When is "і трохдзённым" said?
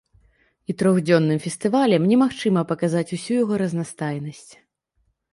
0.71-1.41